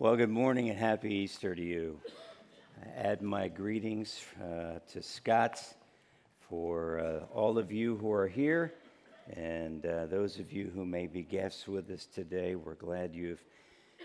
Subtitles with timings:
[0.00, 2.00] Well, good morning and happy Easter to you.
[2.82, 5.74] I add my greetings uh, to Scott's
[6.50, 8.74] for uh, all of you who are here
[9.36, 12.56] and uh, those of you who may be guests with us today.
[12.56, 13.44] We're glad you've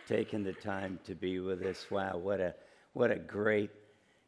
[0.07, 1.87] taken the time to be with us.
[1.89, 2.53] Wow, what a
[2.93, 3.71] what a great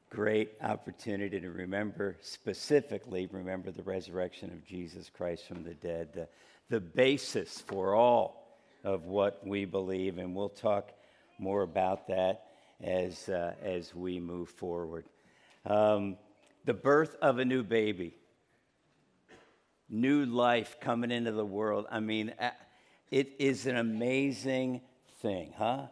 [0.09, 6.27] great opportunity to remember specifically remember the resurrection of Jesus Christ from the dead, the,
[6.71, 10.93] the basis for all of what we believe, and we'll talk
[11.41, 12.45] more about that
[12.81, 15.05] as, uh, as we move forward.
[15.65, 16.17] Um,
[16.65, 18.15] the birth of a new baby,
[19.89, 21.85] new life coming into the world.
[21.91, 22.33] I mean,
[23.09, 24.81] it is an amazing
[25.21, 25.87] thing, huh?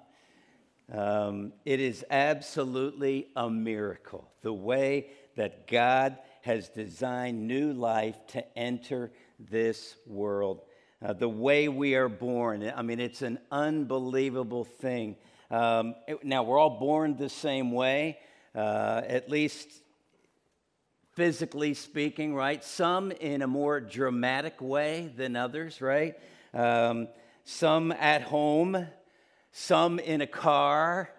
[0.92, 8.58] Um, it is absolutely a miracle the way that God has designed new life to
[8.58, 10.62] enter this world.
[11.02, 15.16] Uh, the way we are born, I mean, it's an unbelievable thing.
[15.52, 18.20] Um, it, now, we're all born the same way,
[18.54, 19.68] uh, at least
[21.14, 22.64] physically speaking, right?
[22.64, 26.16] Some in a more dramatic way than others, right?
[26.54, 27.08] Um,
[27.46, 28.88] some at home,
[29.52, 31.10] some in a car,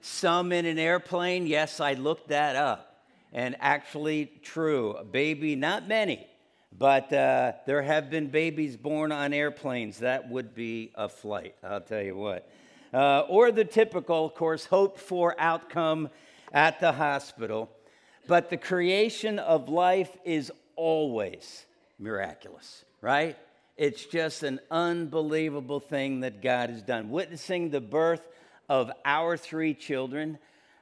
[0.00, 1.46] some in an airplane.
[1.46, 3.04] Yes, I looked that up.
[3.32, 4.92] And actually, true.
[4.92, 6.26] A baby, not many,
[6.72, 9.98] but uh, there have been babies born on airplanes.
[9.98, 12.48] That would be a flight, I'll tell you what
[12.96, 16.08] uh, or the typical, of course, hoped for outcome
[16.50, 17.70] at the hospital.
[18.26, 21.66] But the creation of life is always
[21.98, 23.36] miraculous, right?
[23.76, 27.10] It's just an unbelievable thing that God has done.
[27.10, 28.26] Witnessing the birth
[28.66, 30.38] of our three children,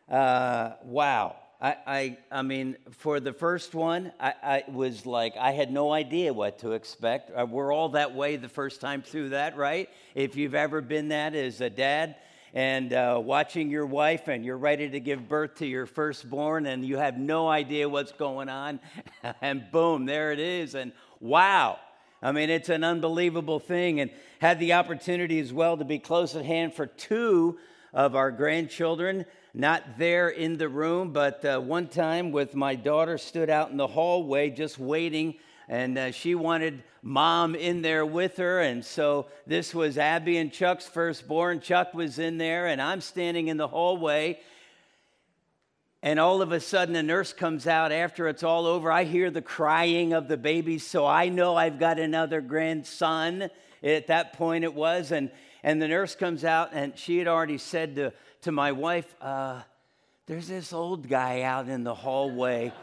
[0.09, 1.35] uh, wow.
[1.61, 5.93] I, I, I mean, for the first one, I, I was like, I had no
[5.93, 7.31] idea what to expect.
[7.31, 9.89] Uh, we're all that way the first time through that, right?
[10.15, 12.17] If you've ever been that as a dad
[12.53, 16.85] and uh, watching your wife and you're ready to give birth to your firstborn and
[16.85, 18.81] you have no idea what's going on,
[19.41, 20.75] and boom, there it is.
[20.75, 21.79] And wow.
[22.21, 24.01] I mean, it's an unbelievable thing.
[24.01, 27.59] And had the opportunity as well to be close at hand for two
[27.93, 29.25] of our grandchildren
[29.57, 33.77] not there in the room, but uh, one time with my daughter stood out in
[33.77, 35.37] the hallway just waiting,
[35.69, 38.61] and uh, she wanted mom in there with her.
[38.61, 41.61] And so this was Abby and Chuck's firstborn.
[41.61, 44.41] Chuck was in there, and I'm standing in the hallway.
[46.03, 48.91] And all of a sudden, a nurse comes out after it's all over.
[48.91, 53.51] I hear the crying of the baby, so I know I've got another grandson.
[53.85, 55.13] At that point, it was.
[55.13, 55.31] And,
[55.63, 58.13] and the nurse comes out, and she had already said to
[58.45, 59.63] to my wife, uh,
[60.27, 62.75] there's this old guy out in the hallway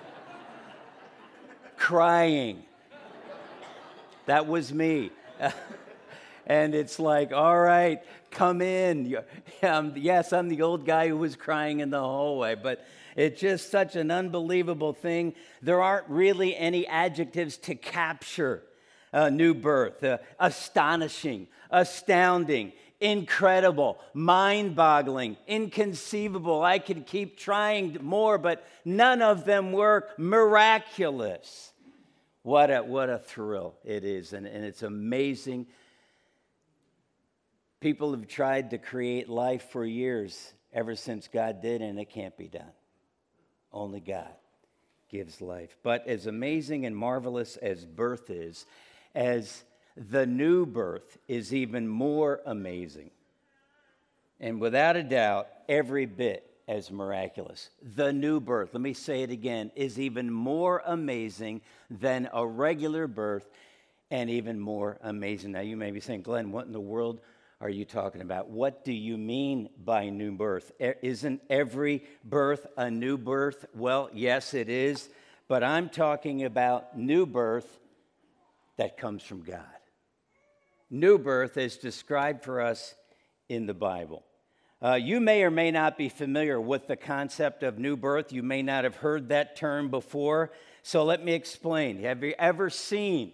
[1.78, 2.64] crying.
[4.26, 5.12] That was me.
[6.48, 8.02] and it's like, all right,
[8.32, 9.18] come in.
[9.64, 12.84] Um, yes, I'm the old guy who was crying in the hallway, but
[13.16, 15.36] it's just such an unbelievable thing.
[15.62, 18.64] There aren't really any adjectives to capture
[19.14, 26.62] a new birth uh, astonishing, astounding, incredible, mind boggling, inconceivable.
[26.62, 31.74] I could keep trying more, but none of them were miraculous.
[32.44, 35.68] What a, what a thrill it is, and, and it's amazing.
[37.80, 42.38] People have tried to create life for years ever since God did, and it can't
[42.38, 42.72] be done.
[43.74, 44.34] Only God
[45.10, 45.76] gives life.
[45.84, 48.66] But as amazing and marvelous as birth is,
[49.14, 49.64] as
[49.96, 53.12] the new birth is even more amazing.
[54.40, 57.70] And without a doubt, every bit as miraculous.
[57.96, 63.08] The new birth, let me say it again, is even more amazing than a regular
[63.08, 63.50] birth
[64.10, 65.52] and even more amazing.
[65.52, 67.20] Now, you may be saying, Glenn, what in the world
[67.60, 68.50] are you talking about?
[68.50, 70.72] What do you mean by new birth?
[70.80, 73.66] Isn't every birth a new birth?
[73.76, 75.10] Well, yes, it is.
[75.48, 77.80] But I'm talking about new birth
[78.78, 79.66] that comes from God
[80.92, 82.94] new birth as described for us
[83.50, 84.24] in the Bible.
[84.84, 88.34] Uh, you may or may not be familiar with the concept of new birth.
[88.34, 90.52] You may not have heard that term before.
[90.84, 92.02] So let me explain.
[92.02, 93.32] Have you ever seen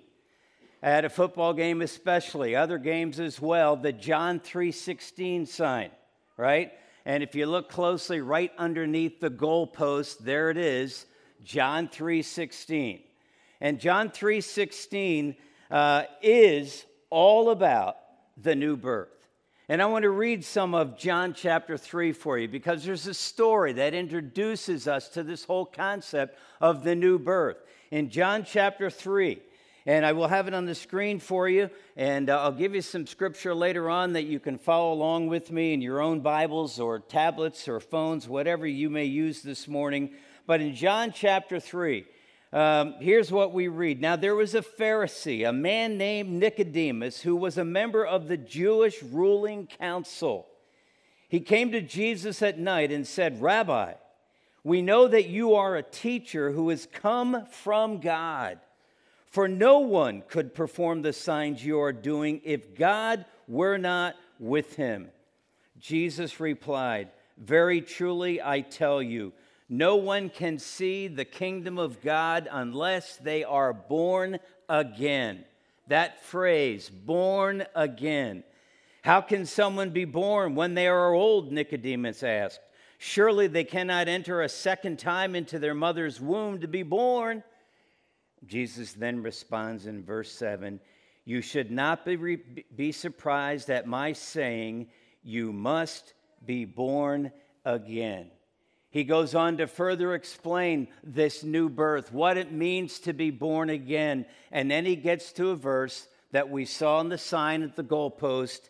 [0.84, 5.90] at a football game especially, other games as well, the John 3:16 sign,
[6.36, 6.74] right?
[7.06, 11.06] And if you look closely right underneath the goalpost, there it is,
[11.44, 13.02] John 3:16.
[13.62, 15.38] And John 3:16
[15.72, 17.98] uh, is all about
[18.36, 19.10] the new birth.
[19.70, 23.14] And I want to read some of John chapter 3 for you because there's a
[23.14, 27.58] story that introduces us to this whole concept of the new birth.
[27.92, 29.42] In John chapter 3,
[29.86, 31.70] And I will have it on the screen for you.
[31.98, 35.52] And uh, I'll give you some scripture later on that you can follow along with
[35.52, 40.12] me in your own Bibles or tablets or phones, whatever you may use this morning.
[40.46, 42.06] But in John chapter 3,
[42.54, 44.02] um, here's what we read.
[44.02, 48.38] Now, there was a Pharisee, a man named Nicodemus, who was a member of the
[48.38, 50.48] Jewish ruling council.
[51.28, 53.94] He came to Jesus at night and said, Rabbi,
[54.64, 58.60] we know that you are a teacher who has come from God.
[59.30, 64.76] For no one could perform the signs you are doing if God were not with
[64.76, 65.10] him.
[65.80, 69.34] Jesus replied, Very truly, I tell you,
[69.70, 75.44] no one can see the kingdom of God unless they are born again.
[75.88, 78.44] That phrase, born again.
[79.04, 81.52] How can someone be born when they are old?
[81.52, 82.62] Nicodemus asked.
[82.98, 87.44] Surely they cannot enter a second time into their mother's womb to be born.
[88.46, 90.80] Jesus then responds in verse 7
[91.26, 92.38] You should not be,
[92.76, 94.88] be surprised at my saying,
[95.24, 96.14] You must
[96.46, 97.32] be born
[97.66, 98.32] again.
[98.98, 103.70] He goes on to further explain this new birth, what it means to be born
[103.70, 104.26] again.
[104.52, 107.84] And then he gets to a verse that we saw on the sign at the
[107.84, 108.70] goalpost,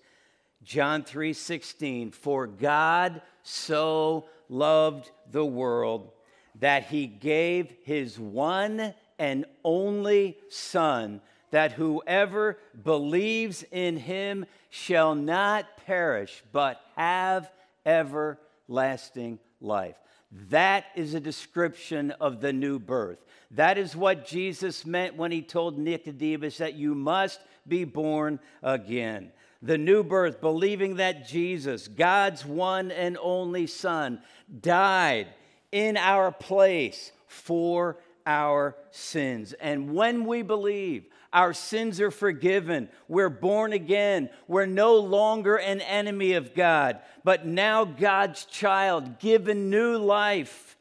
[0.65, 6.11] John 3:16, "For God so loved the world
[6.55, 11.21] that he gave his one and only Son,
[11.51, 17.49] that whoever believes in him shall not perish, but have
[17.85, 19.95] everlasting life.
[20.31, 23.23] That is a description of the new birth.
[23.51, 29.31] That is what Jesus meant when he told Nicodemus that you must be born again.
[29.61, 34.21] The new birth, believing that Jesus, God's one and only Son,
[34.61, 35.27] died
[35.71, 39.53] in our place for our sins.
[39.53, 41.05] And when we believe,
[41.37, 42.89] our sins are forgiven.
[43.07, 44.31] We're born again.
[44.47, 50.77] We're no longer an enemy of God, but now God's child, given new life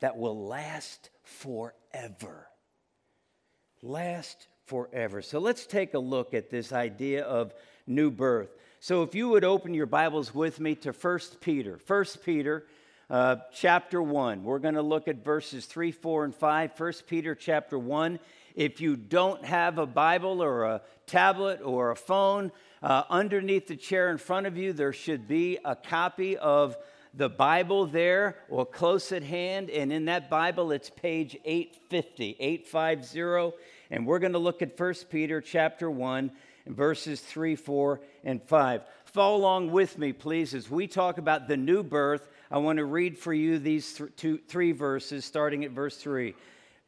[0.00, 2.48] that will last forever.
[3.80, 5.22] Last forever.
[5.22, 7.54] So let's take a look at this idea of
[7.86, 8.50] new birth.
[8.80, 11.78] So if you would open your Bibles with me to 1 Peter.
[11.86, 12.66] 1 Peter
[13.08, 14.42] uh, chapter 1.
[14.42, 16.80] We're going to look at verses 3, 4, and 5.
[16.80, 18.18] 1 Peter chapter 1.
[18.60, 22.52] If you don't have a Bible or a tablet or a phone,
[22.82, 26.76] uh, underneath the chair in front of you, there should be a copy of
[27.14, 29.70] the Bible there or close at hand.
[29.70, 33.56] And in that Bible, it's page 850, 850.
[33.90, 36.30] And we're going to look at 1 Peter chapter 1
[36.66, 38.82] verses 3, 4, and 5.
[39.06, 42.84] Follow along with me, please, as we talk about the new birth I want to
[42.84, 46.34] read for you these th- two, three verses, starting at verse 3.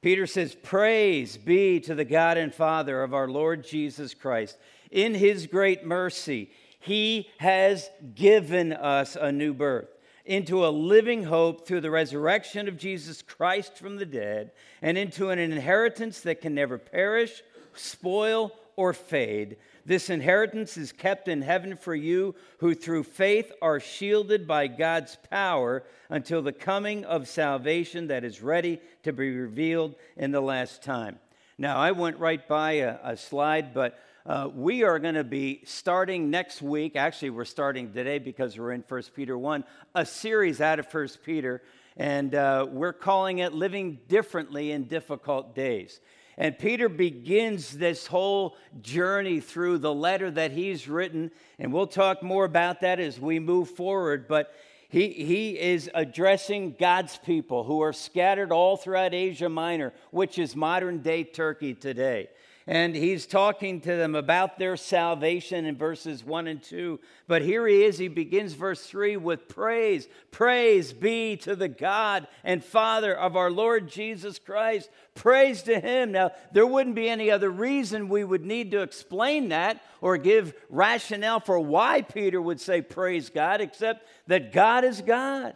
[0.03, 4.59] Peter says, Praise be to the God and Father of our Lord Jesus Christ.
[4.91, 6.51] In his great mercy,
[6.81, 9.89] he has given us a new birth
[10.25, 15.31] into a living hope through the resurrection of Jesus Christ from the dead, and into
[15.31, 17.43] an inheritance that can never perish,
[17.75, 23.81] spoil, or fade this inheritance is kept in heaven for you, who through faith are
[23.81, 29.97] shielded by God's power until the coming of salvation that is ready to be revealed
[30.17, 31.19] in the last time.
[31.59, 35.63] Now, I went right by a, a slide, but uh, we are going to be
[35.65, 36.95] starting next week.
[36.95, 39.65] Actually, we're starting today because we're in 1 Peter 1,
[39.97, 41.61] a series out of 1 Peter,
[41.97, 46.01] and uh, we're calling it Living Differently in Difficult Days.
[46.39, 52.23] And Peter begins this whole journey through the letter that he's written, and we'll talk
[52.23, 54.27] more about that as we move forward.
[54.29, 54.55] But
[54.89, 60.57] he, he is addressing God's people who are scattered all throughout Asia Minor, which is
[60.57, 62.29] modern day Turkey today.
[62.67, 67.01] And he's talking to them about their salvation in verses 1 and 2.
[67.27, 70.07] But here he is, he begins verse 3 with praise.
[70.31, 74.91] Praise be to the God and Father of our Lord Jesus Christ.
[75.17, 76.13] Praise to him.
[76.13, 80.55] Now, there wouldn't be any other reason we would need to explain that or give
[80.71, 85.55] rationale for why Peter would say praise God, except that God is God.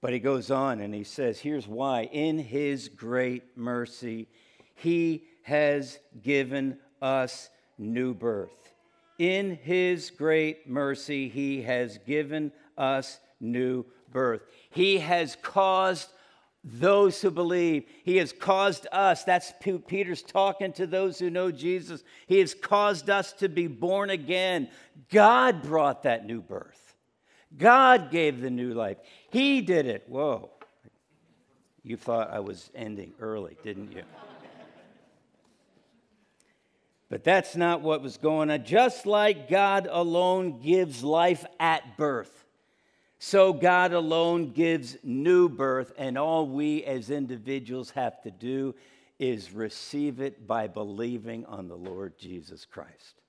[0.00, 2.04] But he goes on and he says, here's why.
[2.04, 4.28] In his great mercy,
[4.76, 8.50] he has given us new birth.
[9.18, 14.42] In his great mercy, he has given us new birth.
[14.68, 16.10] He has caused
[16.62, 17.84] those who believe.
[18.04, 19.54] He has caused us, that's
[19.86, 22.04] Peter's talking to those who know Jesus.
[22.26, 24.68] He has caused us to be born again.
[25.10, 26.94] God brought that new birth,
[27.56, 28.98] God gave the new life.
[29.30, 30.04] He did it.
[30.08, 30.50] Whoa.
[31.82, 34.02] You thought I was ending early, didn't you?
[37.10, 38.64] But that's not what was going on.
[38.64, 42.44] Just like God alone gives life at birth,
[43.18, 48.74] so God alone gives new birth, and all we as individuals have to do
[49.18, 53.20] is receive it by believing on the Lord Jesus Christ.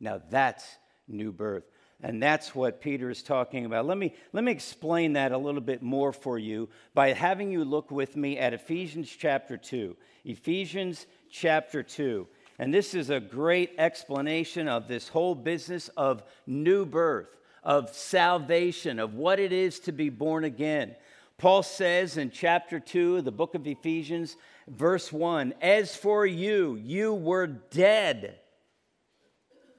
[0.00, 0.64] Now that's
[1.06, 1.64] new birth.
[2.02, 3.86] And that's what Peter is talking about.
[3.86, 7.64] Let me, let me explain that a little bit more for you by having you
[7.64, 9.96] look with me at Ephesians chapter 2.
[10.24, 12.26] Ephesians chapter 2.
[12.58, 18.98] And this is a great explanation of this whole business of new birth, of salvation,
[18.98, 20.94] of what it is to be born again.
[21.36, 24.36] Paul says in chapter 2 of the book of Ephesians,
[24.68, 28.38] verse 1 As for you, you were dead.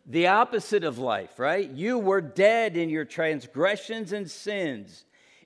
[0.05, 1.67] The opposite of life, right?
[1.67, 5.05] You were dead in your transgressions and sins,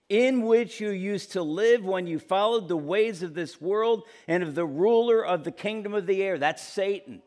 [0.10, 4.42] in which you used to live when you followed the ways of this world and
[4.42, 6.38] of the ruler of the kingdom of the air.
[6.40, 7.22] That's Satan.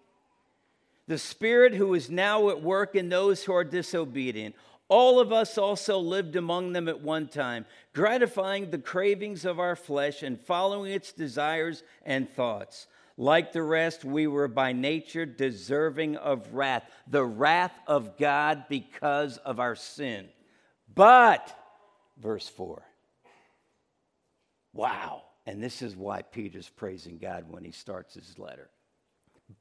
[1.06, 4.56] The spirit who is now at work in those who are disobedient.
[4.88, 9.76] All of us also lived among them at one time, gratifying the cravings of our
[9.76, 12.88] flesh and following its desires and thoughts.
[13.16, 19.38] Like the rest, we were by nature deserving of wrath, the wrath of God because
[19.38, 20.28] of our sin.
[20.94, 21.56] But,
[22.22, 22.82] verse 4,
[24.72, 25.22] wow.
[25.44, 28.70] And this is why Peter's praising God when he starts his letter.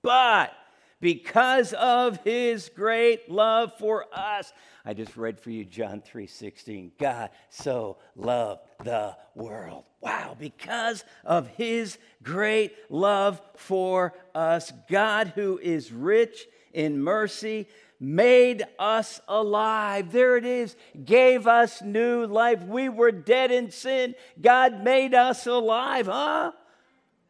[0.04, 0.54] But,
[1.02, 4.54] because of his great love for us.
[4.86, 6.92] I just read for you John 3:16.
[6.98, 9.86] God so loved the world.
[10.00, 17.68] Wow, because of his great love for us, God who is rich in mercy
[18.02, 20.12] made us alive.
[20.12, 20.76] There it is.
[21.06, 22.64] Gave us new life.
[22.64, 24.16] We were dead in sin.
[24.42, 26.52] God made us alive, huh?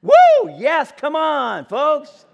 [0.02, 0.56] Woo!
[0.58, 2.26] Yes, come on, folks.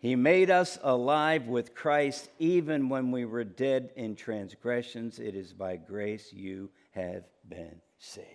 [0.00, 5.20] He made us alive with Christ even when we were dead in transgressions.
[5.20, 8.26] It is by grace you have been saved.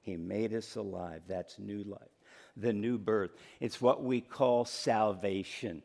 [0.00, 1.20] He made us alive.
[1.28, 2.00] That's new life,
[2.56, 3.30] the new birth.
[3.60, 5.82] It's what we call salvation.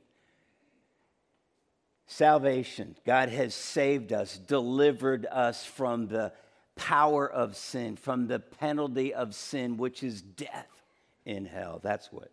[2.11, 2.95] Salvation.
[3.05, 6.33] God has saved us, delivered us from the
[6.75, 10.83] power of sin, from the penalty of sin, which is death
[11.23, 11.79] in hell.
[11.83, 12.31] That's what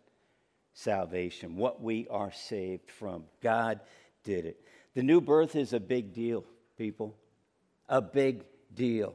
[0.73, 3.25] salvation, what we are saved from.
[3.43, 3.79] God
[4.23, 4.59] did it.
[4.95, 6.43] The new birth is a big deal,
[6.75, 7.15] people.
[7.87, 9.13] A big deal.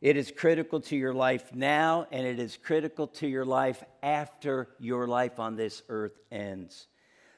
[0.00, 4.68] It is critical to your life now, and it is critical to your life after
[4.80, 6.88] your life on this earth ends.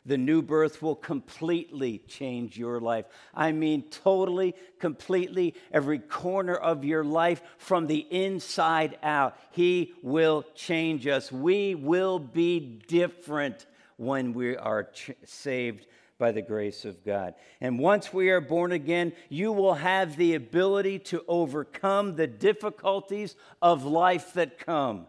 [0.06, 3.06] The new birth will completely change your life.
[3.34, 9.38] I mean, totally, completely, every corner of your life from the inside out.
[9.52, 11.32] He will change us.
[11.32, 13.64] We will be different
[13.96, 15.87] when we are ch- saved
[16.18, 17.34] by the grace of God.
[17.61, 23.37] And once we are born again, you will have the ability to overcome the difficulties
[23.62, 25.06] of life that come.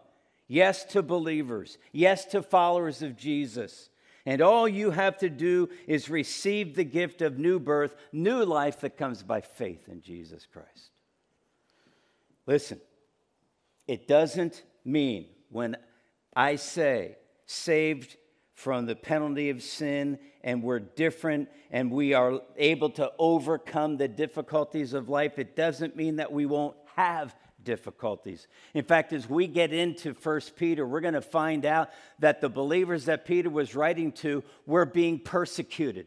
[0.48, 1.76] Yes, to believers.
[1.92, 3.90] Yes, to followers of Jesus.
[4.26, 8.80] And all you have to do is receive the gift of new birth, new life
[8.80, 10.90] that comes by faith in Jesus Christ.
[12.44, 12.80] Listen,
[13.86, 15.76] it doesn't mean when
[16.34, 17.16] I say
[17.46, 18.16] saved
[18.54, 24.08] from the penalty of sin and we're different and we are able to overcome the
[24.08, 28.46] difficulties of life, it doesn't mean that we won't have difficulties.
[28.72, 32.48] In fact, as we get into First Peter, we're going to find out that the
[32.48, 36.06] believers that Peter was writing to were being persecuted.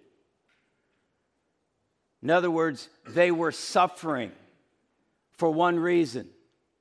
[2.23, 4.31] In other words, they were suffering
[5.33, 6.27] for one reason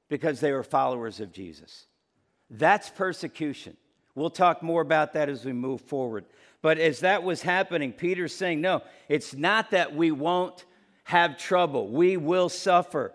[0.08, 1.87] because they were followers of Jesus.
[2.49, 3.76] That's persecution.
[4.14, 6.25] We'll talk more about that as we move forward.
[6.62, 10.64] But as that was happening, Peter's saying, no, it's not that we won't
[11.04, 13.12] have trouble, we will suffer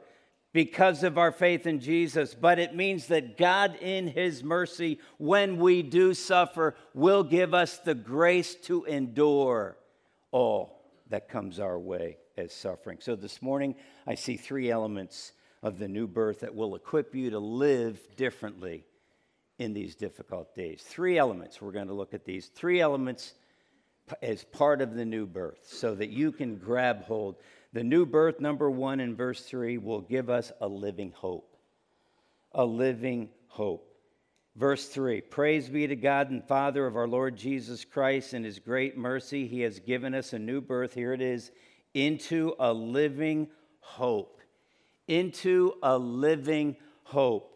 [0.53, 5.57] because of our faith in Jesus, but it means that God, in His mercy, when
[5.57, 9.77] we do suffer, will give us the grace to endure
[10.31, 10.79] all
[11.09, 12.99] that comes our way as suffering.
[13.01, 15.33] So this morning, I see three elements
[15.63, 18.85] of the new birth that will equip you to live differently
[19.57, 20.83] in these difficult days.
[20.85, 21.61] Three elements.
[21.61, 23.33] We're going to look at these three elements
[24.21, 27.37] as part of the new birth so that you can grab hold
[27.73, 31.57] the new birth, number one in verse three, will give us a living hope.
[32.51, 33.89] A living hope.
[34.55, 38.35] Verse 3 Praise be to God and Father of our Lord Jesus Christ.
[38.35, 40.93] In his great mercy, he has given us a new birth.
[40.93, 41.51] Here it is
[41.95, 43.47] into a living
[43.79, 44.39] hope.
[45.07, 47.49] Into a living hope.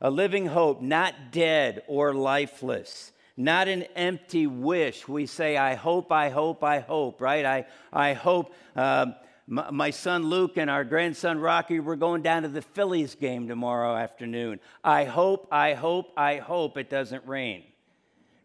[0.00, 5.08] A living hope, not dead or lifeless, not an empty wish.
[5.08, 7.44] We say, I hope, I hope, I hope, right?
[7.44, 8.54] I, I hope.
[8.76, 9.14] Um,
[9.46, 13.94] my, son Luke and our grandson Rocky, we're going down to the Phillies game tomorrow
[13.94, 14.60] afternoon.
[14.82, 17.64] I hope, I hope, I hope it doesn't rain,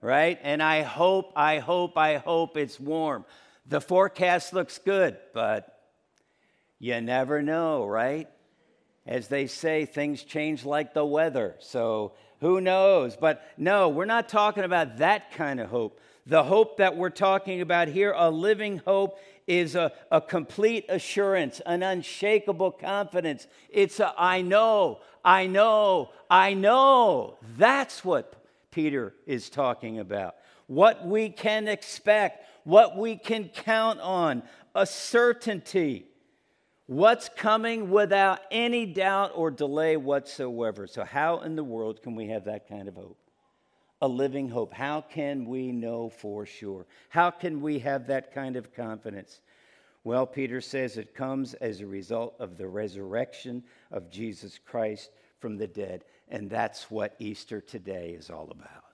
[0.02, 0.38] right?
[0.44, 3.24] And I hope, I hope, I hope it's warm.
[3.66, 5.80] The forecast looks good, but
[6.80, 8.28] you never know, right?
[9.06, 11.56] As they say, things change like the weather.
[11.60, 13.16] So who knows?
[13.16, 16.00] But no, we're not talking about that kind of hope.
[16.26, 19.18] The hope that we're talking about here, a living hope,
[19.50, 23.48] is a, a complete assurance, an unshakable confidence.
[23.70, 27.38] It's a I know, I know, I know.
[27.58, 28.36] That's what
[28.70, 30.36] Peter is talking about.
[30.68, 34.44] What we can expect, what we can count on,
[34.76, 36.06] a certainty.
[36.86, 40.88] What's coming without any doubt or delay whatsoever.
[40.88, 43.18] So, how in the world can we have that kind of hope?
[44.02, 44.74] A living hope.
[44.74, 46.86] How can we know for sure?
[47.10, 49.42] How can we have that kind of confidence?
[50.04, 55.58] Well, Peter says it comes as a result of the resurrection of Jesus Christ from
[55.58, 56.06] the dead.
[56.30, 58.90] And that's what Easter today is all about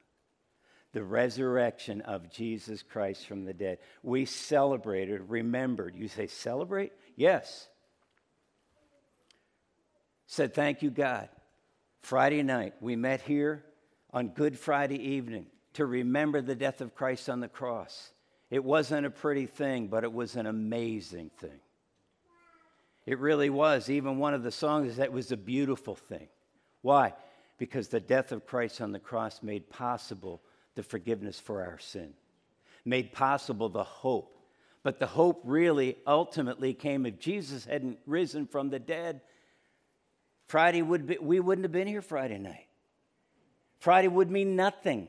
[0.96, 3.80] the resurrection of Jesus Christ from the dead.
[4.02, 5.94] We celebrated, remembered.
[5.94, 6.94] You say, celebrate?
[7.18, 7.68] Yes.
[10.26, 11.28] Said, thank you, God.
[12.00, 13.66] Friday night, we met here
[14.16, 18.14] on Good Friday evening to remember the death of Christ on the cross.
[18.50, 21.60] It wasn't a pretty thing, but it was an amazing thing.
[23.06, 23.90] It really was.
[23.90, 26.30] Even one of the songs that was a beautiful thing.
[26.82, 27.14] Why?
[27.58, 30.42] Because the death of Christ on the cross made possible
[30.76, 32.14] the forgiveness for our sin,
[32.86, 34.40] made possible the hope.
[34.82, 39.20] But the hope really ultimately came if Jesus hadn't risen from the dead.
[40.48, 42.68] Friday would be, we wouldn't have been here Friday night.
[43.80, 45.08] Friday would mean nothing.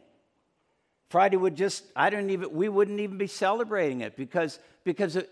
[1.09, 5.31] Friday would just, I don't even, we wouldn't even be celebrating it because, because it,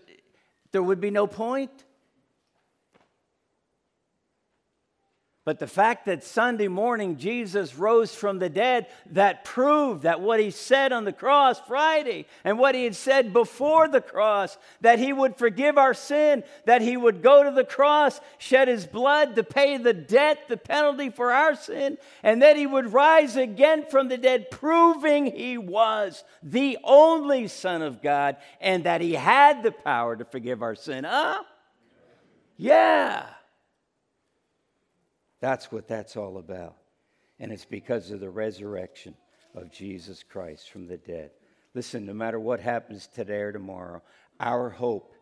[0.71, 1.71] there would be no point.
[5.45, 10.39] But the fact that Sunday morning Jesus rose from the dead, that proved that what
[10.39, 14.97] he said on the cross Friday and what he had said before the cross, that
[14.97, 19.35] he would forgive our sin, that he would go to the cross, shed his blood
[19.35, 23.85] to pay the debt, the penalty for our sin, and that he would rise again
[23.87, 29.61] from the dead, proving he was the only Son of God and that he had
[29.61, 31.03] the power to forgive our sin.
[31.03, 31.43] Huh?
[32.57, 33.27] Yeah.
[35.45, 36.75] That's what that's all about.
[37.39, 39.13] And it's because of the resurrection
[39.53, 41.29] of Jesus Christ from the dead.
[41.75, 44.01] Listen, no matter what happens today or tomorrow,
[44.39, 45.13] our hope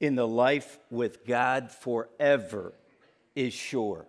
[0.00, 2.74] in the life with God forever
[3.36, 4.06] is sure.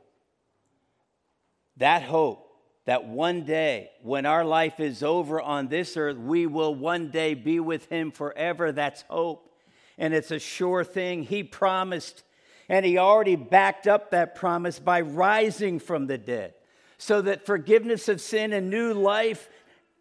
[1.78, 2.50] That hope
[2.86, 7.36] that one day, when our life is over on this earth, we will one day
[7.36, 8.72] be with Him forever.
[8.72, 9.48] That's hope.
[9.96, 11.22] And it's a sure thing.
[11.22, 12.24] He promised
[12.70, 16.54] and he already backed up that promise by rising from the dead,
[16.98, 19.50] so that forgiveness of sin and new life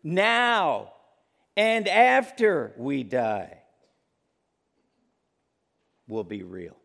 [0.03, 0.93] now
[1.57, 3.59] and after we die
[6.07, 6.77] will be real.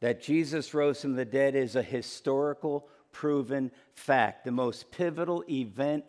[0.00, 6.04] That Jesus rose from the dead is a historical, proven fact, the most pivotal event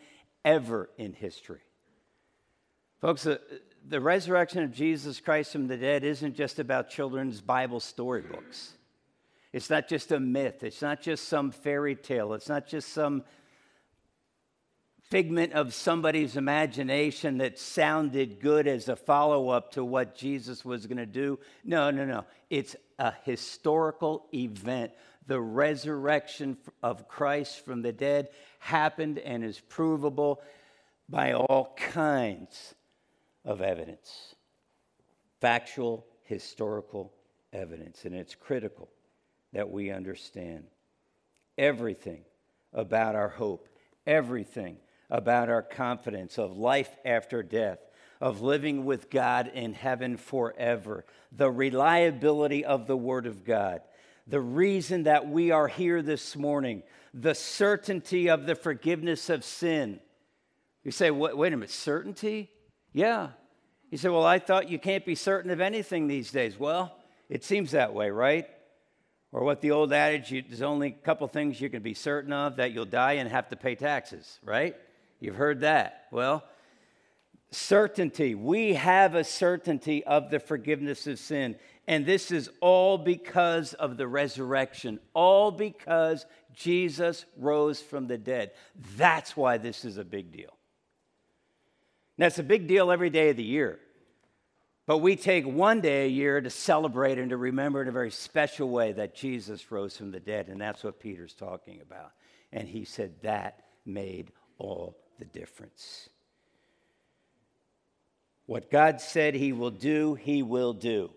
[0.45, 1.61] ever in history.
[3.01, 3.37] Folks, uh,
[3.89, 8.73] the resurrection of Jesus Christ from the dead isn't just about children's Bible storybooks.
[9.51, 10.63] It's not just a myth.
[10.63, 12.35] It's not just some fairy tale.
[12.35, 13.23] It's not just some
[15.09, 20.85] figment of somebody's imagination that sounded good as a follow up to what Jesus was
[20.85, 21.39] going to do.
[21.63, 22.25] No, no, no.
[22.51, 24.91] It's a historical event.
[25.25, 30.43] The resurrection of Christ from the dead happened and is provable
[31.09, 32.75] by all kinds
[33.49, 34.35] of evidence
[35.41, 37.13] factual, historical
[37.53, 38.05] evidence.
[38.05, 38.89] And it's critical
[39.53, 40.65] that we understand
[41.57, 42.21] everything
[42.73, 43.67] about our hope,
[44.05, 44.77] everything
[45.09, 47.79] about our confidence of life after death,
[48.21, 53.81] of living with God in heaven forever, the reliability of the Word of God,
[54.27, 56.83] the reason that we are here this morning,
[57.13, 59.99] the certainty of the forgiveness of sin.
[60.83, 62.51] You say, wait, wait a minute, certainty?
[62.93, 63.29] Yeah.
[63.89, 66.59] You say, Well, I thought you can't be certain of anything these days.
[66.59, 66.95] Well,
[67.29, 68.47] it seems that way, right?
[69.31, 72.55] Or what the old adage, there's only a couple things you can be certain of
[72.55, 74.75] that you'll die and have to pay taxes, right?
[75.19, 76.05] You've heard that.
[76.11, 76.43] Well,
[77.51, 78.33] certainty.
[78.33, 81.57] We have a certainty of the forgiveness of sin.
[81.87, 88.51] And this is all because of the resurrection, all because Jesus rose from the dead.
[88.95, 90.58] That's why this is a big deal.
[92.19, 93.79] That's a big deal every day of the year.
[94.85, 98.11] But we take one day a year to celebrate and to remember in a very
[98.11, 100.49] special way that Jesus rose from the dead.
[100.49, 102.11] And that's what Peter's talking about.
[102.51, 106.09] And he said that made all the difference.
[108.47, 111.11] What God said he will do, he will do.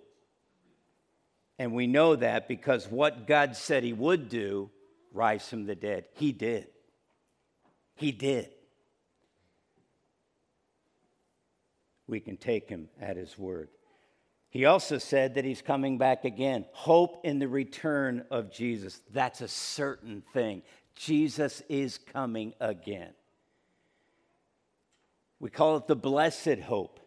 [1.59, 4.71] And we know that because what God said he would do,
[5.13, 6.69] rise from the dead, he did.
[7.97, 8.51] He did.
[12.07, 13.69] We can take him at his word.
[14.51, 16.67] He also said that he's coming back again.
[16.73, 19.01] Hope in the return of Jesus.
[19.11, 20.63] That's a certain thing.
[20.95, 23.13] Jesus is coming again.
[25.41, 27.01] We call it the blessed hope.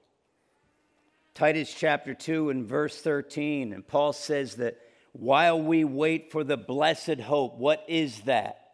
[1.35, 4.79] Titus chapter 2 and verse 13, and Paul says that
[5.11, 8.64] while we wait for the blessed hope, what is that?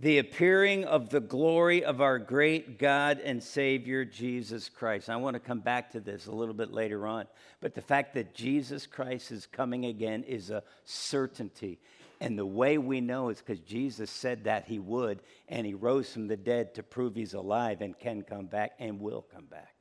[0.00, 5.10] The appearing of the glory of our great God and Savior, Jesus Christ.
[5.10, 7.26] I want to come back to this a little bit later on,
[7.60, 11.80] but the fact that Jesus Christ is coming again is a certainty.
[12.20, 16.12] And the way we know is because Jesus said that he would, and he rose
[16.12, 19.74] from the dead to prove he's alive and can come back and will come back.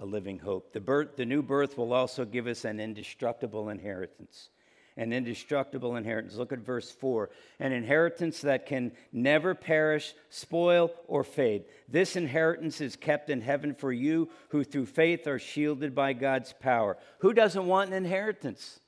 [0.00, 0.72] A living hope.
[0.72, 4.50] The, birth, the new birth will also give us an indestructible inheritance
[4.96, 6.34] an indestructible inheritance.
[6.36, 11.64] Look at verse 4 an inheritance that can never perish, spoil, or fade.
[11.88, 16.52] This inheritance is kept in heaven for you who through faith are shielded by God's
[16.52, 16.96] power.
[17.18, 18.80] Who doesn't want an inheritance?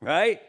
[0.00, 0.40] Right?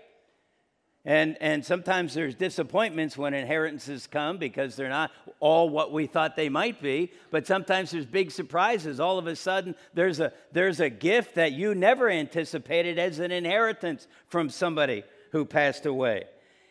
[1.04, 6.36] And, and sometimes there's disappointments when inheritances come because they're not all what we thought
[6.36, 7.12] they might be.
[7.32, 9.00] But sometimes there's big surprises.
[9.00, 13.32] All of a sudden, there's a, there's a gift that you never anticipated as an
[13.32, 16.26] inheritance from somebody who passed away.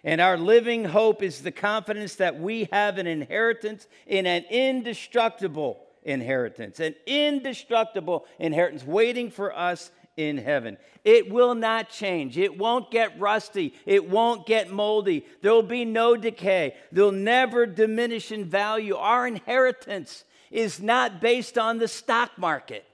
[0.05, 5.81] And our living hope is the confidence that we have an inheritance in an indestructible
[6.05, 9.91] inheritance, an indestructible inheritance waiting for us
[10.29, 10.77] in heaven.
[11.05, 12.37] It will not change.
[12.37, 13.75] It won't get rusty.
[13.87, 15.25] It won't get moldy.
[15.43, 16.75] There will be no decay.
[16.93, 18.97] They'll never diminish in value.
[18.97, 22.85] Our inheritance is not based on the stock market.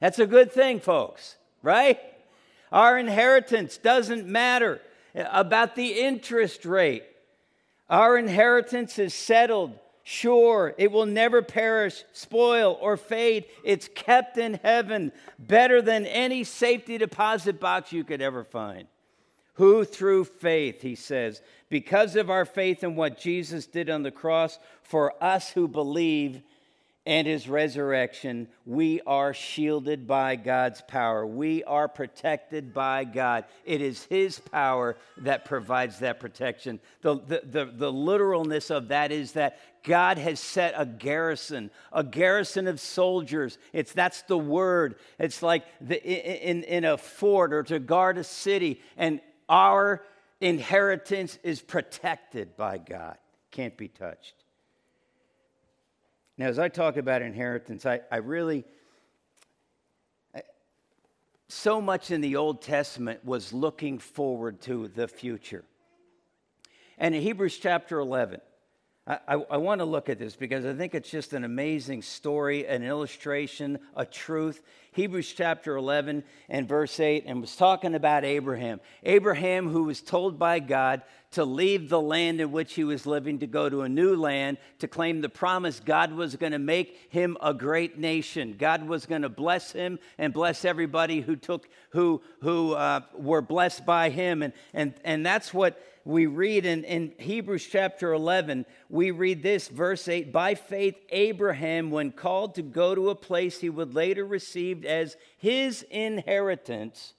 [0.00, 1.98] That's a good thing, folks, right?
[2.72, 4.80] Our inheritance doesn't matter
[5.14, 7.04] about the interest rate.
[7.88, 10.74] Our inheritance is settled sure.
[10.78, 13.44] It will never perish, spoil, or fade.
[13.62, 18.88] It's kept in heaven, better than any safety deposit box you could ever find.
[19.54, 24.10] Who through faith, he says, because of our faith in what Jesus did on the
[24.10, 26.40] cross, for us who believe,
[27.08, 31.26] and his resurrection, we are shielded by God's power.
[31.26, 33.46] We are protected by God.
[33.64, 36.80] It is his power that provides that protection.
[37.00, 42.04] The, the, the, the, literalness of that is that God has set a garrison, a
[42.04, 43.56] garrison of soldiers.
[43.72, 44.96] It's, that's the word.
[45.18, 50.04] It's like the, in, in a fort or to guard a city, and our
[50.42, 53.16] inheritance is protected by God,
[53.50, 54.37] can't be touched.
[56.38, 58.64] Now, as I talk about inheritance, I, I really,
[60.32, 60.42] I,
[61.48, 65.64] so much in the Old Testament was looking forward to the future.
[66.96, 68.40] And in Hebrews chapter 11,
[69.08, 72.66] I, I, want to look at this because I think it's just an amazing story,
[72.66, 74.60] an illustration, a truth.
[74.92, 78.80] Hebrews chapter 11 and verse 8, and was talking about Abraham.
[79.04, 83.38] Abraham, who was told by God to leave the land in which he was living,
[83.38, 86.98] to go to a new land, to claim the promise God was going to make
[87.08, 88.56] him a great nation.
[88.58, 93.40] God was going to bless him and bless everybody who took who who uh, were
[93.40, 98.64] blessed by him, and and and that's what we read in, in Hebrews chapter 11,
[98.88, 103.60] we read this, verse 8 By faith, Abraham, when called to go to a place
[103.60, 107.12] he would later receive as his inheritance,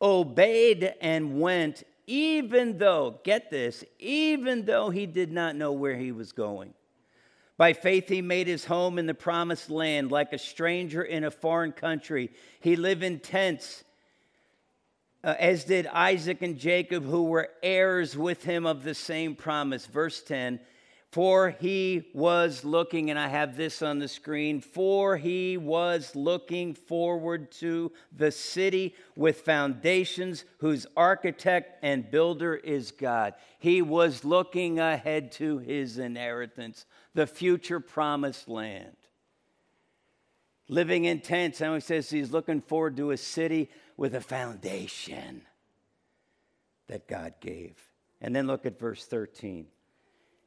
[0.00, 6.12] obeyed and went, even though, get this, even though he did not know where he
[6.12, 6.72] was going.
[7.56, 11.30] By faith, he made his home in the promised land like a stranger in a
[11.30, 12.30] foreign country.
[12.60, 13.82] He lived in tents
[15.22, 19.86] uh, as did Isaac and Jacob, who were heirs with him of the same promise.
[19.86, 20.60] Verse 10
[21.10, 26.72] For he was looking, and I have this on the screen, for he was looking
[26.72, 33.34] forward to the city with foundations, whose architect and builder is God.
[33.58, 38.96] He was looking ahead to his inheritance, the future promised land.
[40.66, 43.68] Living in tents, and he says he's looking forward to a city
[44.00, 45.42] with a foundation
[46.88, 47.76] that God gave.
[48.22, 49.66] And then look at verse 13.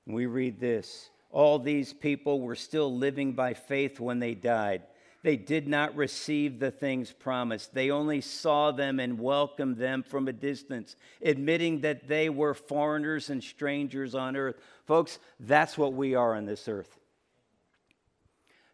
[0.08, 4.82] We read this All these people were still living by faith when they died.
[5.22, 7.76] They did not receive the things promised.
[7.76, 13.30] They only saw them and welcomed them from a distance, admitting that they were foreigners
[13.30, 14.56] and strangers on earth.
[14.88, 17.00] Folks, that's what we are on this earth.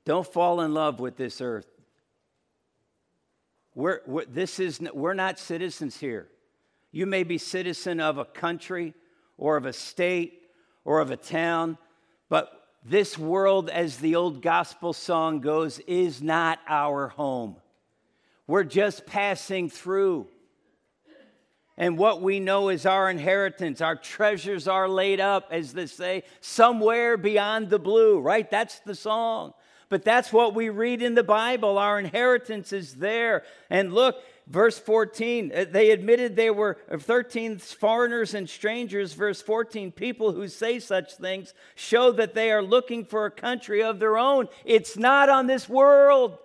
[0.06, 1.68] Don't fall in love with this earth.
[3.80, 6.28] We're, we're, this is, we're not citizens here.
[6.92, 8.94] You may be citizen of a country
[9.38, 10.42] or of a state
[10.84, 11.78] or of a town,
[12.28, 12.52] but
[12.84, 17.56] this world, as the old gospel song goes, is not our home.
[18.48, 20.28] We're just passing through.
[21.78, 23.80] And what we know is our inheritance.
[23.80, 28.52] Our treasures are laid up, as they say, somewhere beyond the blue, right?
[28.52, 29.54] That's the song.
[29.90, 31.80] But that's what we read in the Bible.
[31.80, 33.44] Our inheritance is there.
[33.72, 39.14] And look, verse 14, uh, they admitted they were uh, 13 foreigners and strangers.
[39.14, 43.82] Verse 14, people who say such things show that they are looking for a country
[43.82, 44.48] of their own.
[44.64, 46.38] It's not on this world.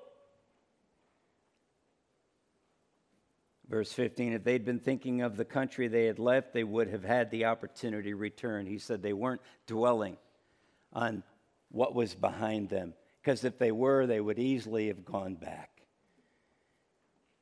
[3.69, 7.05] Verse 15, if they'd been thinking of the country they had left, they would have
[7.05, 8.67] had the opportunity to return.
[8.67, 10.17] He said they weren't dwelling
[10.95, 11.23] on
[11.71, 15.71] what was behind them because if they were, they would easily have gone back.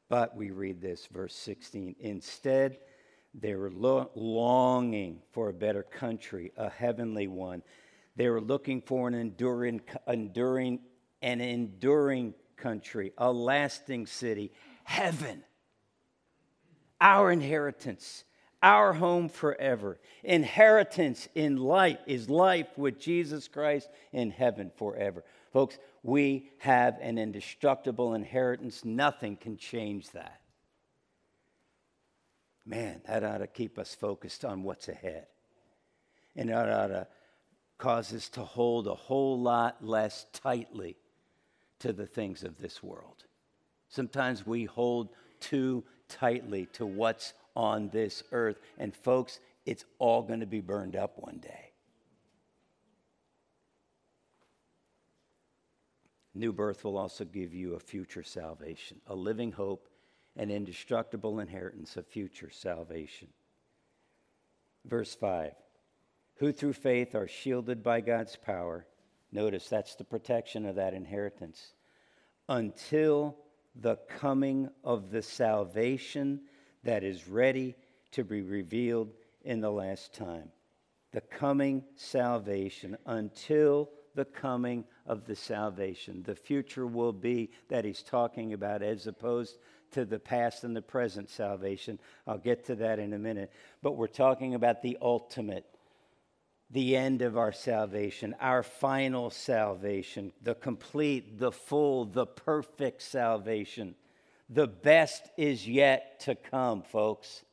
[0.08, 1.96] But we read this, verse 16.
[1.98, 2.78] Instead,
[3.34, 7.64] they were lo- longing for a better country, a heavenly one.
[8.14, 10.80] They were looking for an enduring, enduring,
[11.20, 14.52] an enduring country, a lasting city,
[14.84, 15.42] heaven,
[17.00, 18.22] our inheritance,
[18.62, 19.98] our home forever.
[20.22, 25.24] Inheritance in light is life with Jesus Christ in heaven forever.
[25.52, 28.84] Folks, we have an indestructible inheritance.
[28.84, 30.40] Nothing can change that.
[32.64, 35.26] Man, that ought to keep us focused on what's ahead.
[36.36, 37.06] And that ought to
[37.76, 40.96] cause us to hold a whole lot less tightly
[41.80, 43.24] to the things of this world.
[43.88, 45.10] Sometimes we hold
[45.40, 48.58] too tightly to what's on this earth.
[48.78, 51.71] And folks, it's all going to be burned up one day.
[56.34, 59.88] New birth will also give you a future salvation, a living hope,
[60.36, 63.28] an indestructible inheritance of future salvation.
[64.84, 65.52] Verse 5
[66.36, 68.86] Who through faith are shielded by God's power.
[69.30, 71.74] Notice that's the protection of that inheritance
[72.48, 73.36] until
[73.74, 76.40] the coming of the salvation
[76.84, 77.74] that is ready
[78.10, 80.50] to be revealed in the last time.
[81.12, 86.22] The coming salvation until the coming of the salvation.
[86.22, 89.58] The future will be that he's talking about as opposed
[89.92, 91.98] to the past and the present salvation.
[92.26, 93.52] I'll get to that in a minute.
[93.82, 95.66] But we're talking about the ultimate,
[96.70, 103.94] the end of our salvation, our final salvation, the complete, the full, the perfect salvation.
[104.48, 107.44] The best is yet to come, folks.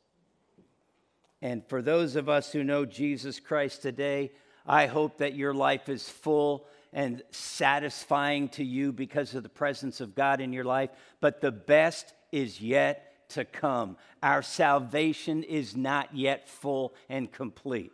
[1.41, 4.31] And for those of us who know Jesus Christ today,
[4.65, 10.01] I hope that your life is full and satisfying to you because of the presence
[10.01, 10.89] of God in your life,
[11.21, 13.97] but the best is yet to come.
[14.23, 17.91] Our salvation is not yet full and complete.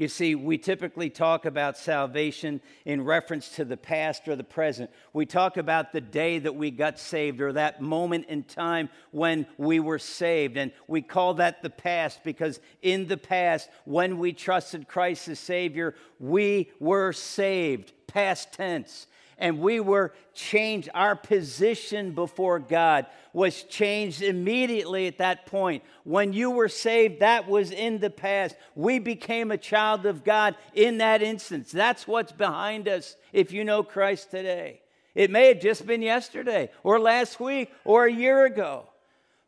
[0.00, 4.88] You see, we typically talk about salvation in reference to the past or the present.
[5.12, 9.46] We talk about the day that we got saved or that moment in time when
[9.58, 10.56] we were saved.
[10.56, 15.38] And we call that the past because in the past, when we trusted Christ as
[15.38, 17.92] Savior, we were saved.
[18.06, 19.06] Past tense
[19.40, 20.90] and we were changed.
[20.94, 25.82] Our position before God was changed immediately at that point.
[26.04, 28.54] When you were saved, that was in the past.
[28.76, 31.72] We became a child of God in that instance.
[31.72, 34.82] That's what's behind us if you know Christ today.
[35.14, 38.86] It may have just been yesterday or last week or a year ago.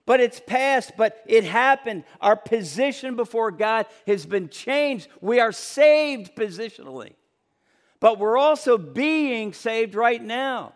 [0.05, 2.02] But it's past, but it happened.
[2.20, 5.07] Our position before God has been changed.
[5.20, 7.12] We are saved positionally
[8.02, 10.72] but we're also being saved right now.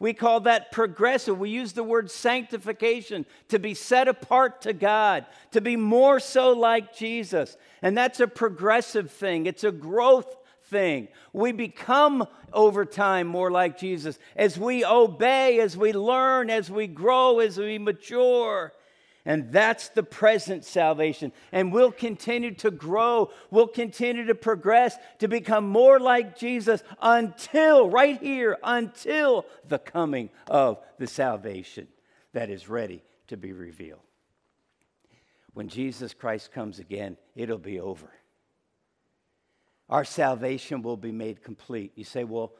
[0.00, 1.38] We call that progressive.
[1.38, 6.50] We use the word sanctification to be set apart to God, to be more so
[6.50, 7.56] like Jesus.
[7.80, 11.06] And that's a progressive thing, it's a growth thing.
[11.32, 16.88] We become over time more like Jesus as we obey, as we learn, as we
[16.88, 18.72] grow, as we mature.
[19.26, 21.32] And that's the present salvation.
[21.50, 27.88] And we'll continue to grow, we'll continue to progress to become more like Jesus until,
[27.88, 31.88] right here, until the coming of the salvation
[32.34, 34.00] that is ready to be revealed.
[35.54, 38.10] When Jesus Christ comes again, it'll be over.
[39.88, 41.92] our salvation will be made complete.
[41.94, 42.52] You say, well,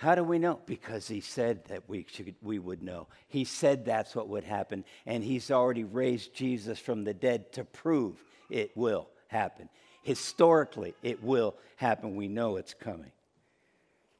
[0.00, 0.58] how do we know?
[0.64, 3.06] Because he said that we, should, we would know.
[3.28, 7.64] He said that's what would happen, and he's already raised Jesus from the dead to
[7.64, 8.16] prove
[8.48, 9.68] it will happen.
[10.02, 12.16] Historically, it will happen.
[12.16, 13.12] We know it's coming.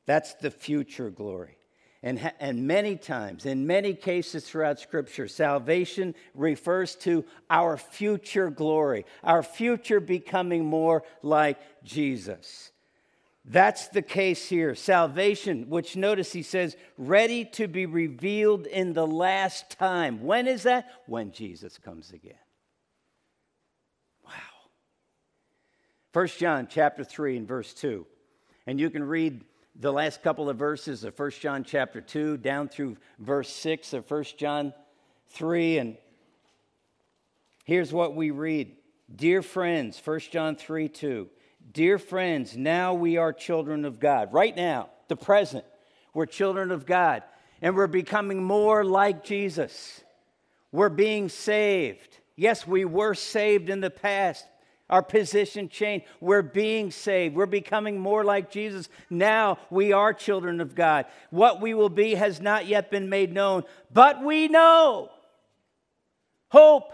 [0.05, 1.57] That's the future glory.
[2.03, 9.07] And, and many times, in many cases throughout Scripture, salvation refers to our future glory,
[9.25, 12.71] our future becoming more like Jesus.
[13.45, 14.75] That's the case here.
[14.75, 20.23] Salvation, which notice he says, ready to be revealed in the last time.
[20.23, 20.91] When is that?
[21.07, 22.35] When Jesus comes again.
[24.25, 24.33] Wow.
[26.13, 28.07] First John chapter 3 and verse 2.
[28.67, 29.43] And you can read
[29.75, 34.11] the last couple of verses of 1 John chapter 2 down through verse 6 of
[34.11, 34.75] 1 John
[35.29, 35.79] 3.
[35.79, 35.97] And
[37.65, 38.77] here's what we read
[39.15, 41.29] Dear friends, 1 John 3 2.
[41.73, 44.33] Dear friends, now we are children of God.
[44.33, 45.65] Right now, the present,
[46.15, 47.23] we're children of God.
[47.63, 50.03] And we're becoming more like Jesus.
[50.73, 52.19] We're being saved.
[52.37, 54.47] Yes, we were saved in the past,
[54.89, 56.07] our position changed.
[56.21, 57.37] We're being saved.
[57.37, 58.89] We're becoming more like Jesus.
[59.09, 61.07] Now we are children of God.
[61.31, 65.11] What we will be has not yet been made known, but we know
[66.49, 66.91] hope,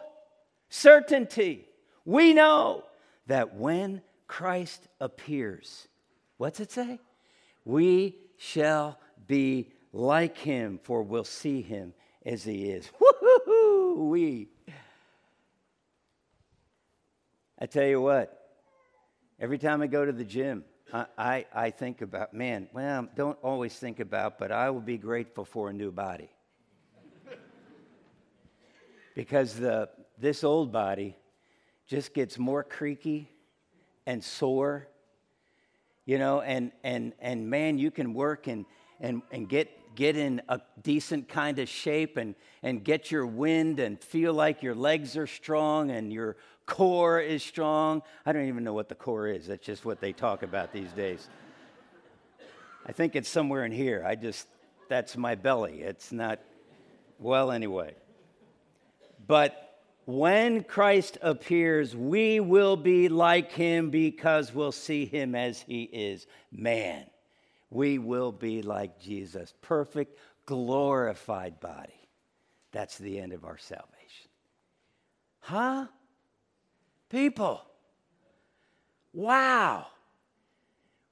[0.68, 1.66] certainty.
[2.04, 2.84] We know
[3.28, 5.88] that when Christ appears,
[6.36, 6.98] what's it say?
[7.64, 12.90] We shall be like him, for we'll see him as he is.
[13.96, 14.48] We
[17.58, 18.38] I tell you what,
[19.40, 20.62] every time I go to the gym,
[20.92, 24.98] I, I, I, think about, man, well, don't always think about, but I will be
[24.98, 26.28] grateful for a new body.
[29.14, 31.16] because the, this old body
[31.86, 33.30] just gets more creaky
[34.06, 34.88] and sore,
[36.04, 38.64] you know, and, and, and man, you can work and,
[39.00, 43.80] and, and get, get in a decent kind of shape and, and get your wind
[43.80, 48.02] and feel like your legs are strong and your core is strong.
[48.24, 49.48] I don't even know what the core is.
[49.48, 51.28] That's just what they talk about these days.
[52.86, 54.04] I think it's somewhere in here.
[54.06, 54.46] I just,
[54.88, 55.82] that's my belly.
[55.82, 56.38] It's not,
[57.18, 57.94] well, anyway.
[59.26, 59.65] But
[60.06, 66.28] when Christ appears, we will be like him because we'll see him as he is.
[66.52, 67.04] Man,
[67.70, 69.52] we will be like Jesus.
[69.62, 70.16] Perfect,
[70.46, 72.08] glorified body.
[72.70, 74.30] That's the end of our salvation.
[75.40, 75.86] Huh?
[77.10, 77.62] People,
[79.12, 79.86] wow.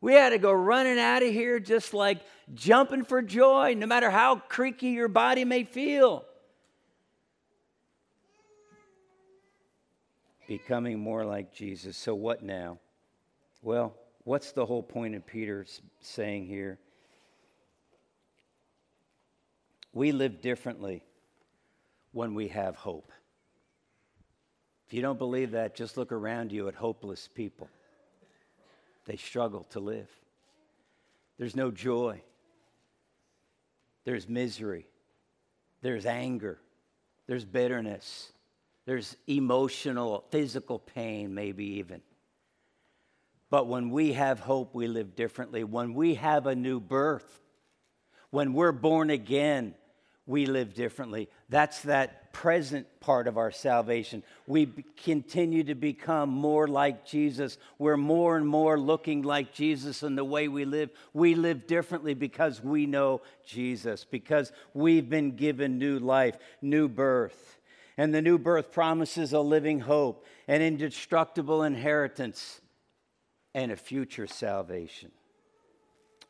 [0.01, 2.21] We had to go running out of here just like
[2.55, 6.25] jumping for joy, no matter how creaky your body may feel.
[10.47, 11.97] Becoming more like Jesus.
[11.97, 12.79] So, what now?
[13.63, 16.79] Well, what's the whole point of Peter's saying here?
[19.93, 21.03] We live differently
[22.13, 23.11] when we have hope.
[24.87, 27.69] If you don't believe that, just look around you at hopeless people.
[29.07, 30.09] They struggle to live.
[31.39, 32.21] There's no joy.
[34.05, 34.87] There's misery.
[35.81, 36.59] There's anger.
[37.27, 38.31] There's bitterness.
[38.87, 42.03] There's emotional, physical pain, maybe even.
[43.51, 45.65] But when we have hope, we live differently.
[45.65, 47.41] When we have a new birth,
[48.31, 49.75] when we're born again,
[50.27, 51.29] we live differently.
[51.49, 54.23] That's that present part of our salvation.
[54.47, 54.67] We
[55.05, 57.59] continue to become more like Jesus.
[57.79, 60.91] We're more and more looking like Jesus in the way we live.
[61.13, 67.54] We live differently because we know Jesus, because we've been given new life, new birth.
[67.97, 72.61] And the new birth promises a living hope, an indestructible inheritance,
[73.55, 75.13] and a future salvation.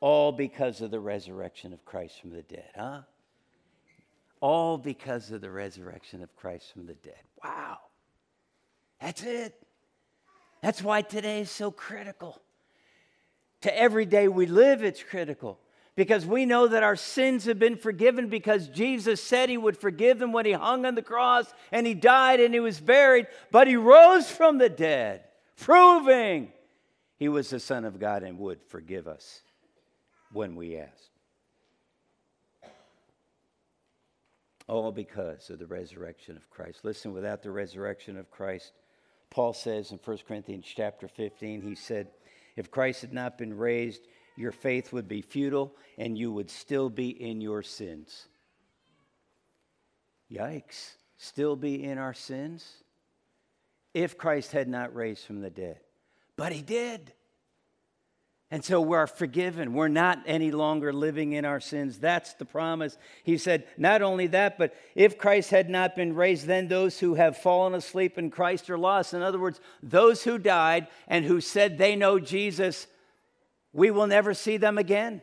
[0.01, 3.01] All because of the resurrection of Christ from the dead, huh?
[4.45, 7.23] all because of the resurrection of Christ from the dead.
[7.43, 7.79] Wow.
[9.01, 9.55] That's it.
[10.61, 12.43] That's why today is so critical.
[13.63, 15.59] To every day we live, it's critical
[15.97, 20.19] because we know that our sins have been forgiven because Jesus said he would forgive
[20.19, 23.69] them when he hung on the cross and he died and he was buried, but
[23.69, 25.25] he rose from the dead,
[25.57, 26.53] proving
[27.17, 29.43] he was the Son of God and would forgive us
[30.33, 31.11] when we ask.
[34.67, 36.81] All because of the resurrection of Christ.
[36.83, 38.73] Listen, without the resurrection of Christ,
[39.31, 42.09] Paul says in 1 Corinthians chapter 15, he said,
[42.57, 44.03] If Christ had not been raised,
[44.37, 48.27] your faith would be futile and you would still be in your sins.
[50.31, 50.95] Yikes.
[51.17, 52.69] Still be in our sins?
[53.93, 55.79] If Christ had not raised from the dead.
[56.37, 57.13] But he did.
[58.51, 59.73] And so we're forgiven.
[59.73, 61.99] We're not any longer living in our sins.
[61.99, 62.97] That's the promise.
[63.25, 67.15] He said, not only that, but if Christ had not been raised, then those who
[67.15, 69.15] have fallen asleep in Christ are lost.
[69.15, 72.87] In other words, those who died and who said they know Jesus,
[73.75, 75.21] we will never see them again.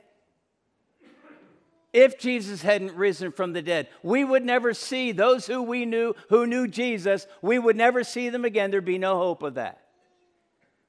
[1.94, 6.14] If Jesus hadn't risen from the dead, we would never see those who we knew,
[6.30, 8.72] who knew Jesus, we would never see them again.
[8.72, 9.82] There'd be no hope of that.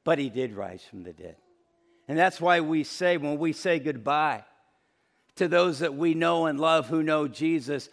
[0.04, 1.36] But he did rise from the dead.
[2.06, 4.44] And that's why we say, when we say goodbye
[5.36, 7.88] to those that we know and love who know Jesus,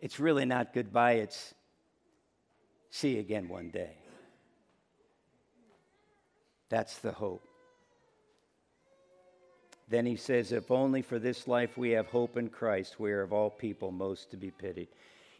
[0.00, 1.54] it's really not goodbye, it's
[2.90, 3.96] see again one day.
[6.68, 7.47] That's the hope.
[9.90, 13.22] Then he says, If only for this life we have hope in Christ, we are
[13.22, 14.88] of all people most to be pitied.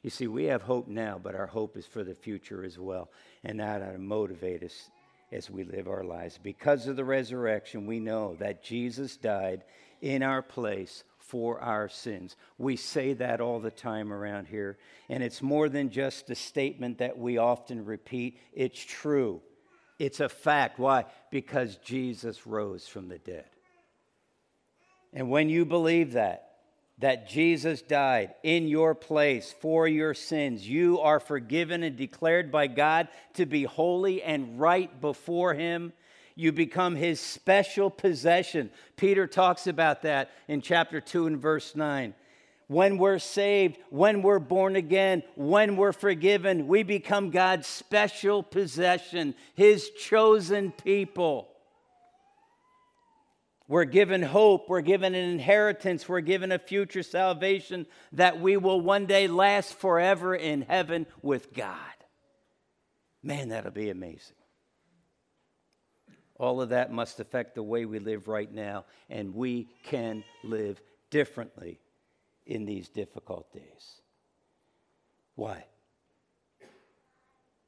[0.03, 3.11] You see, we have hope now, but our hope is for the future as well.
[3.45, 4.91] And that ought to motivate us
[5.33, 6.39] as we live our lives.
[6.43, 9.65] Because of the resurrection, we know that Jesus died
[10.01, 12.37] in our place for our sins.
[12.57, 14.79] We say that all the time around here.
[15.11, 19.43] And it's more than just a statement that we often repeat, it's true.
[19.99, 20.79] It's a fact.
[20.79, 21.05] Why?
[21.31, 23.45] Because Jesus rose from the dead.
[25.19, 26.49] And when you believe that,
[26.99, 30.67] that Jesus died in your place for your sins.
[30.67, 35.93] You are forgiven and declared by God to be holy and right before Him.
[36.37, 38.71] You become His special possession.
[38.95, 42.15] Peter talks about that in chapter 2 and verse 9.
[42.69, 49.35] When we're saved, when we're born again, when we're forgiven, we become God's special possession,
[49.57, 51.48] His chosen people.
[53.69, 54.69] We're given hope.
[54.69, 56.09] We're given an inheritance.
[56.09, 61.53] We're given a future salvation that we will one day last forever in heaven with
[61.53, 61.77] God.
[63.23, 64.37] Man, that'll be amazing.
[66.37, 70.81] All of that must affect the way we live right now, and we can live
[71.11, 71.79] differently
[72.47, 74.01] in these difficult days.
[75.35, 75.65] Why?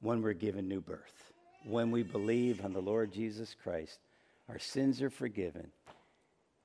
[0.01, 1.33] When we're given new birth,
[1.67, 3.99] when we believe on the Lord Jesus Christ,
[4.51, 5.71] our sins are forgiven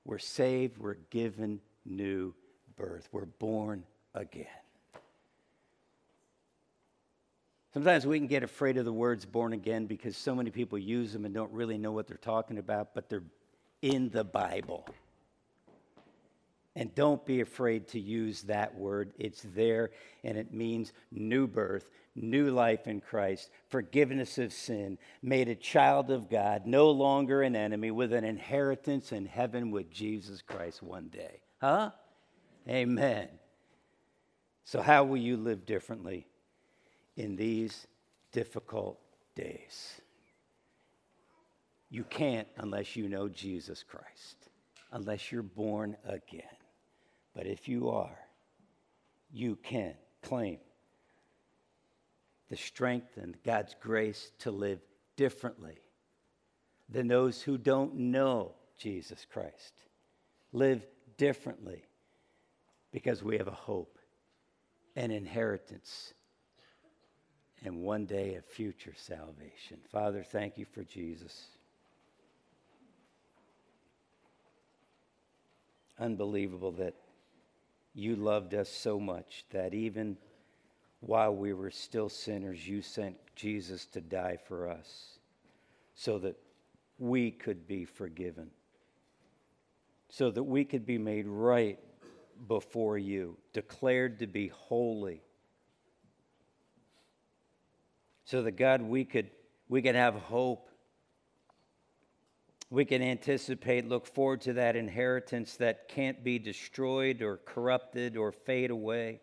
[0.05, 2.33] we're saved, we're given new
[2.77, 3.83] birth, we're born
[4.13, 4.45] again.
[7.73, 11.11] Sometimes we can get afraid of the words born again because so many people use
[11.11, 13.23] them and don't really know what they're talking about, but they're
[13.81, 14.85] in the Bible.
[16.75, 19.13] And don't be afraid to use that word.
[19.17, 19.91] It's there
[20.23, 26.11] and it means new birth, new life in Christ, forgiveness of sin, made a child
[26.11, 31.07] of God, no longer an enemy, with an inheritance in heaven with Jesus Christ one
[31.07, 31.41] day.
[31.61, 31.91] Huh?
[32.67, 33.29] Amen.
[34.65, 36.27] So, how will you live differently
[37.15, 37.87] in these
[38.31, 38.99] difficult
[39.35, 40.01] days?
[41.89, 44.49] You can't unless you know Jesus Christ,
[44.91, 46.43] unless you're born again.
[47.35, 48.17] But if you are,
[49.31, 50.59] you can claim
[52.49, 54.79] the strength and God's grace to live
[55.17, 55.79] differently
[56.89, 59.73] than those who don't know Jesus Christ.
[60.53, 60.85] Live
[61.17, 61.83] differently
[62.91, 63.99] because we have a hope,
[64.95, 66.13] an inheritance,
[67.63, 69.79] and one day a future salvation.
[69.91, 71.47] Father, thank you for Jesus.
[75.99, 76.93] Unbelievable that
[77.95, 80.17] you loved us so much that even
[80.99, 85.19] while we were still sinners, you sent Jesus to die for us
[85.95, 86.35] so that
[86.99, 88.51] we could be forgiven,
[90.09, 91.79] so that we could be made right
[92.49, 95.21] before you, declared to be holy.
[98.25, 99.29] So that God, we could,
[99.69, 100.69] we could have hope
[102.69, 108.31] we can anticipate, look forward to that inheritance that can't be destroyed or corrupted or
[108.31, 109.21] fade away.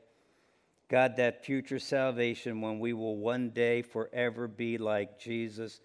[0.88, 5.80] God, that future salvation when we will one day forever be like Jesus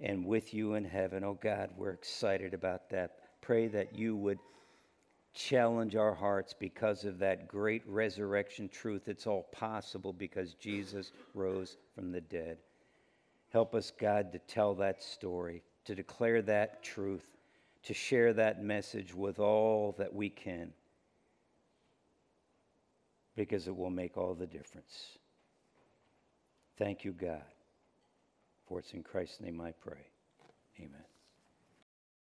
[0.00, 1.22] and with you in heaven.
[1.22, 3.16] Oh God, we're excited about that.
[3.40, 4.38] Pray that you would
[5.32, 9.08] challenge our hearts because of that great resurrection truth.
[9.08, 12.58] It's all possible because Jesus rose from the dead.
[13.52, 17.26] Help us, God, to tell that story to declare that truth,
[17.84, 20.72] to share that message with all that we can,
[23.36, 25.18] because it will make all the difference.
[26.78, 27.42] Thank you, God.
[28.66, 30.06] For it's in Christ's name I pray.
[30.78, 31.09] Amen.